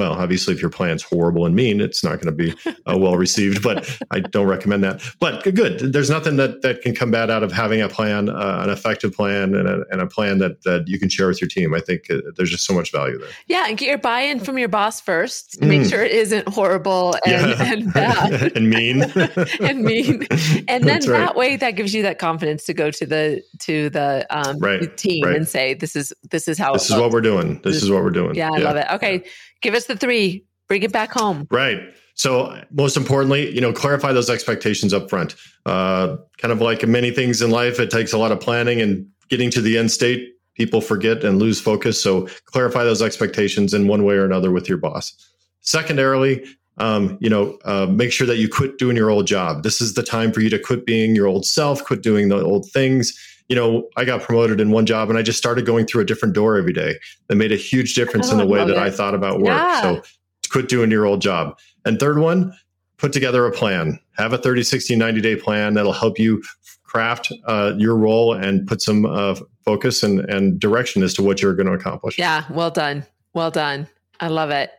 well, 0.01 0.13
obviously, 0.13 0.55
if 0.55 0.61
your 0.61 0.71
plan's 0.71 1.03
horrible 1.03 1.45
and 1.45 1.55
mean, 1.55 1.79
it's 1.79 2.03
not 2.03 2.19
going 2.19 2.25
to 2.25 2.31
be 2.31 2.55
uh, 2.87 2.97
well 2.97 3.17
received. 3.17 3.61
But 3.61 3.87
I 4.09 4.19
don't 4.19 4.47
recommend 4.47 4.83
that. 4.83 4.99
But 5.19 5.43
good, 5.53 5.93
there's 5.93 6.09
nothing 6.09 6.37
that 6.37 6.63
that 6.63 6.81
can 6.81 6.95
come 6.95 7.11
bad 7.11 7.29
out 7.29 7.43
of 7.43 7.51
having 7.51 7.81
a 7.81 7.87
plan, 7.87 8.27
uh, 8.27 8.61
an 8.63 8.71
effective 8.71 9.13
plan, 9.13 9.53
and 9.53 9.67
a, 9.67 9.83
and 9.91 10.01
a, 10.01 10.07
plan 10.07 10.39
that 10.39 10.63
that 10.63 10.87
you 10.87 10.97
can 10.97 11.07
share 11.07 11.27
with 11.27 11.39
your 11.39 11.47
team. 11.47 11.75
I 11.75 11.81
think 11.81 12.09
uh, 12.09 12.17
there's 12.35 12.49
just 12.49 12.65
so 12.65 12.73
much 12.73 12.91
value 12.91 13.19
there. 13.19 13.29
Yeah, 13.45 13.65
and 13.67 13.77
get 13.77 13.89
your 13.89 13.99
buy-in 13.99 14.39
from 14.39 14.57
your 14.57 14.69
boss 14.69 14.99
first. 14.99 15.61
Mm. 15.61 15.67
Make 15.67 15.87
sure 15.87 16.01
it 16.03 16.13
isn't 16.13 16.47
horrible 16.49 17.13
and, 17.23 17.51
yeah. 17.51 17.71
and 17.71 17.93
bad 17.93 18.51
and 18.55 18.71
mean 18.71 19.03
and 19.59 19.83
mean, 19.83 20.25
and 20.67 20.83
then 20.83 21.01
right. 21.01 21.19
that 21.19 21.35
way 21.35 21.57
that 21.57 21.71
gives 21.71 21.93
you 21.93 22.01
that 22.01 22.17
confidence 22.17 22.65
to 22.65 22.73
go 22.73 22.89
to 22.89 23.05
the 23.05 23.43
to 23.59 23.91
the, 23.91 24.25
um, 24.31 24.57
right. 24.57 24.81
the 24.81 24.87
team 24.87 25.25
right. 25.25 25.35
and 25.35 25.47
say, 25.47 25.75
"This 25.75 25.95
is 25.95 26.11
this 26.31 26.47
is 26.47 26.57
how 26.57 26.73
this 26.73 26.89
is 26.89 26.95
what 26.97 27.11
we're 27.11 27.21
doing. 27.21 27.61
This, 27.61 27.75
this 27.75 27.83
is 27.83 27.91
what 27.91 28.01
we're 28.01 28.09
doing." 28.09 28.33
Yeah, 28.33 28.49
I 28.51 28.57
yeah. 28.57 28.65
love 28.65 28.77
it. 28.77 28.87
Okay. 28.93 29.23
Give 29.61 29.73
us 29.73 29.85
the 29.85 29.95
three. 29.95 30.45
Bring 30.67 30.83
it 30.83 30.91
back 30.91 31.11
home. 31.11 31.47
Right. 31.51 31.81
So 32.15 32.61
most 32.71 32.97
importantly, 32.97 33.53
you 33.53 33.61
know, 33.61 33.73
clarify 33.73 34.13
those 34.13 34.29
expectations 34.29 34.93
up 34.93 35.09
front. 35.09 35.35
Uh, 35.65 36.17
kind 36.37 36.51
of 36.51 36.61
like 36.61 36.87
many 36.87 37.11
things 37.11 37.41
in 37.41 37.51
life, 37.51 37.79
it 37.79 37.89
takes 37.89 38.13
a 38.13 38.17
lot 38.17 38.31
of 38.31 38.39
planning 38.39 38.81
and 38.81 39.07
getting 39.29 39.49
to 39.51 39.61
the 39.61 39.77
end 39.77 39.91
state. 39.91 40.33
People 40.55 40.81
forget 40.81 41.23
and 41.23 41.39
lose 41.39 41.59
focus. 41.59 42.01
So 42.01 42.27
clarify 42.45 42.83
those 42.83 43.01
expectations 43.01 43.73
in 43.73 43.87
one 43.87 44.03
way 44.03 44.15
or 44.15 44.25
another 44.25 44.51
with 44.51 44.67
your 44.67 44.77
boss. 44.77 45.13
Secondarily, 45.61 46.43
um, 46.77 47.17
you 47.21 47.29
know, 47.29 47.57
uh, 47.65 47.85
make 47.85 48.11
sure 48.11 48.27
that 48.27 48.37
you 48.37 48.49
quit 48.49 48.77
doing 48.77 48.95
your 48.95 49.09
old 49.09 49.27
job. 49.27 49.63
This 49.63 49.81
is 49.81 49.93
the 49.93 50.03
time 50.03 50.31
for 50.31 50.41
you 50.41 50.49
to 50.49 50.59
quit 50.59 50.85
being 50.85 51.15
your 51.15 51.27
old 51.27 51.45
self, 51.45 51.83
quit 51.83 52.01
doing 52.01 52.29
the 52.29 52.41
old 52.41 52.69
things 52.71 53.17
you 53.51 53.55
know, 53.55 53.89
I 53.97 54.05
got 54.05 54.21
promoted 54.21 54.61
in 54.61 54.71
one 54.71 54.85
job 54.85 55.09
and 55.09 55.19
I 55.19 55.23
just 55.23 55.37
started 55.37 55.65
going 55.65 55.85
through 55.85 56.03
a 56.03 56.05
different 56.05 56.33
door 56.33 56.55
every 56.55 56.71
day. 56.71 56.95
That 57.27 57.35
made 57.35 57.51
a 57.51 57.57
huge 57.57 57.95
difference 57.95 58.29
oh, 58.29 58.31
in 58.31 58.37
the 58.37 58.45
way 58.45 58.59
that 58.59 58.69
it. 58.69 58.77
I 58.77 58.89
thought 58.89 59.13
about 59.13 59.39
work. 59.39 59.47
Yeah. 59.47 59.81
So 59.81 60.01
quit 60.49 60.69
doing 60.69 60.89
your 60.89 61.05
old 61.05 61.21
job. 61.21 61.57
And 61.83 61.99
third 61.99 62.19
one, 62.19 62.53
put 62.97 63.11
together 63.11 63.45
a 63.45 63.51
plan. 63.51 63.99
Have 64.15 64.31
a 64.31 64.37
30, 64.37 64.63
60, 64.63 64.95
90 64.95 65.19
day 65.19 65.35
plan 65.35 65.73
that'll 65.73 65.91
help 65.91 66.17
you 66.17 66.41
craft 66.83 67.33
uh, 67.45 67.73
your 67.77 67.97
role 67.97 68.33
and 68.33 68.65
put 68.67 68.81
some 68.81 69.05
uh, 69.05 69.35
focus 69.65 70.01
and, 70.01 70.21
and 70.29 70.57
direction 70.57 71.03
as 71.03 71.13
to 71.15 71.21
what 71.21 71.41
you're 71.41 71.53
going 71.53 71.67
to 71.67 71.73
accomplish. 71.73 72.17
Yeah, 72.17 72.45
well 72.51 72.71
done. 72.71 73.05
Well 73.33 73.51
done. 73.51 73.85
I 74.21 74.29
love 74.29 74.51
it. 74.51 74.71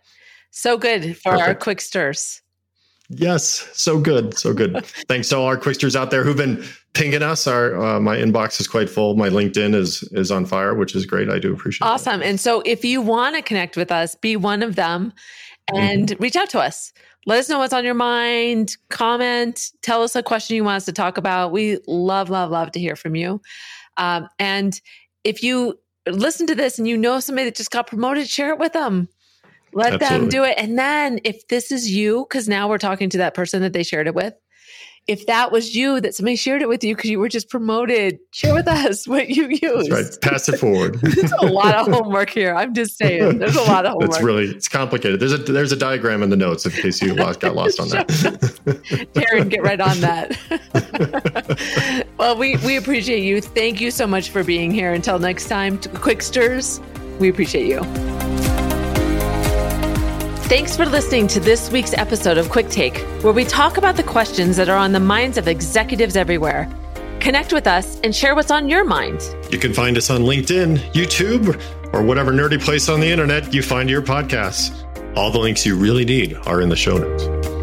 So 0.50 0.79
good 0.79 1.14
for 1.19 1.33
Perfect. 1.33 1.49
our 1.49 1.55
quicksters. 1.55 2.42
Yes, 3.09 3.69
so 3.73 3.99
good, 3.99 4.39
so 4.39 4.55
good. 4.55 4.85
Thanks 5.09 5.29
to 5.31 5.37
all 5.37 5.47
our 5.47 5.57
quicksters 5.57 5.95
out 5.95 6.11
there 6.11 6.25
who've 6.25 6.37
been 6.37 6.65
pinging 6.95 7.23
us. 7.23 7.47
Our 7.47 7.77
uh, 7.77 8.01
my 8.01 8.17
inbox 8.17 8.61
is 8.61 8.67
quite 8.67 8.89
full. 8.89 9.17
My 9.17 9.29
LinkedIn 9.29 9.75
is 9.75 10.03
is 10.13 10.31
on 10.31 10.47
fire, 10.47 10.75
which 10.75 10.95
is 10.95 11.05
great. 11.05 11.29
I 11.29 11.39
do 11.39 11.53
appreciate. 11.53 11.87
It. 11.87 11.91
Awesome. 11.91 12.21
That. 12.21 12.27
And 12.27 12.41
so, 12.41 12.63
if 12.65 12.85
you 12.85 13.03
want 13.03 13.37
to 13.37 13.43
connect 13.43 13.77
with 13.77 13.93
us, 13.93 14.15
be 14.15 14.37
one 14.37 14.63
of 14.63 14.77
them, 14.77 15.13
and 15.75 16.09
mm-hmm. 16.09 16.23
reach 16.23 16.37
out 16.37 16.51
to 16.51 16.61
us. 16.61 16.93
Let 17.25 17.39
us 17.39 17.49
know 17.49 17.59
what's 17.59 17.73
on 17.73 17.85
your 17.85 17.95
mind. 17.95 18.77
Comment. 18.89 19.61
Tell 19.83 20.03
us 20.03 20.17
a 20.17 20.23
question 20.23 20.57
you 20.57 20.65
want 20.65 20.77
us 20.77 20.85
to 20.87 20.93
talk 20.93 21.19
about. 21.19 21.53
We 21.53 21.79
love, 21.87 22.31
love, 22.31 22.51
love 22.51 22.73
to 22.73 22.81
hear 22.81 22.97
from 22.97 23.15
you. 23.15 23.41
Um, 23.97 24.29
and 24.41 24.81
if 25.23 25.43
you 25.43 25.79
listen 26.07 26.49
to 26.49 26.55
this 26.55 26.79
and 26.79 26.89
you 26.89 26.97
know 26.97 27.21
somebody 27.21 27.45
that 27.45 27.55
just 27.55 27.71
got 27.71 27.87
promoted, 27.87 28.29
share 28.29 28.51
it 28.51 28.59
with 28.59 28.73
them. 28.73 29.09
Let 29.75 29.95
Absolutely. 29.95 30.19
them 30.19 30.29
do 30.29 30.45
it. 30.45 30.55
And 30.59 30.79
then 30.79 31.21
if 31.25 31.49
this 31.49 31.73
is 31.73 31.91
you, 31.91 32.26
because 32.29 32.49
now 32.49 32.69
we're 32.69 32.79
talking 32.79 33.09
to 33.11 33.19
that 33.19 33.35
person 33.35 33.62
that 33.62 33.73
they 33.73 33.83
shared 33.83 34.07
it 34.07 34.14
with, 34.14 34.35
if 35.09 35.26
that 35.26 35.50
was 35.50 35.75
you 35.75 36.00
that 36.00 36.14
somebody 36.14 36.37
shared 36.37 36.62
it 36.62 36.69
with 36.69 36.85
you 36.85 36.95
because 36.95 37.11
you 37.11 37.19
were 37.19 37.29
just 37.29 37.49
promoted, 37.50 38.19
share 38.31 38.55
with 38.55 38.69
us 38.69 39.09
what 39.09 39.29
you 39.29 39.49
use. 39.49 39.91
right. 39.91 40.05
Pass 40.21 40.49
it 40.49 40.59
forward. 40.59 40.95
there's 41.02 41.33
a 41.41 41.47
lot 41.47 41.75
of 41.75 41.93
homework 41.93 42.31
here. 42.31 42.55
I'm 42.55 42.73
just 42.75 42.99
saying. 42.99 43.38
There's 43.38 43.57
a 43.57 43.62
lot 43.62 43.85
of 43.85 43.93
homework. 43.95 44.11
It's 44.11 44.23
really 44.23 44.45
it's 44.47 44.69
complicated. 44.69 45.19
There's 45.21 45.33
a 45.33 45.38
there's 45.38 45.73
a 45.73 45.76
diagram 45.76 46.23
in 46.23 46.31
the 46.31 46.37
notes 46.37 46.64
in 46.67 46.73
case 46.73 47.02
you 47.02 47.14
lost, 47.14 47.41
got 47.41 47.55
lost 47.55 47.81
on 47.81 47.88
that. 47.88 48.07
Darren, 48.07 49.49
get 49.49 49.62
right 49.62 49.81
on 49.81 50.00
that. 50.00 50.38
well, 52.19 52.37
we 52.37 52.57
we 52.59 52.76
appreciate 52.76 53.25
you. 53.25 53.41
Thank 53.41 53.81
you 53.81 53.91
so 53.91 54.07
much 54.07 54.31
for 54.31 54.45
being 54.45 54.71
here. 54.71 54.93
Until 54.93 55.19
next 55.19 55.49
time, 55.49 55.79
Quicksters, 55.79 56.81
we 57.19 57.29
appreciate 57.29 57.67
you. 57.67 58.52
Thanks 60.53 60.77
for 60.77 60.85
listening 60.85 61.29
to 61.29 61.41
this 61.41 61.73
week's 61.73 61.95
episode 61.95 62.37
of 62.37 62.51
Quick 62.51 62.69
Take, 62.69 62.99
where 63.23 63.33
we 63.33 63.43
talk 63.43 63.79
about 63.79 63.97
the 63.97 64.03
questions 64.03 64.55
that 64.59 64.69
are 64.69 64.77
on 64.77 64.93
the 64.93 65.01
minds 65.01 65.39
of 65.39 65.49
executives 65.49 66.15
everywhere. 66.15 66.69
Connect 67.21 67.55
with 67.55 67.67
us 67.67 67.99
and 68.01 68.15
share 68.15 68.35
what's 68.35 68.51
on 68.51 68.69
your 68.69 68.85
mind. 68.85 69.23
You 69.51 69.57
can 69.57 69.73
find 69.73 69.97
us 69.97 70.11
on 70.11 70.25
LinkedIn, 70.25 70.77
YouTube, 70.93 71.59
or 71.95 72.03
whatever 72.03 72.33
nerdy 72.33 72.63
place 72.63 72.91
on 72.91 73.01
the 73.01 73.07
internet 73.07 73.55
you 73.55 73.63
find 73.63 73.89
your 73.89 74.03
podcasts. 74.03 74.77
All 75.17 75.31
the 75.31 75.39
links 75.39 75.65
you 75.65 75.75
really 75.75 76.05
need 76.05 76.35
are 76.45 76.61
in 76.61 76.69
the 76.69 76.77
show 76.77 76.99
notes. 76.99 77.62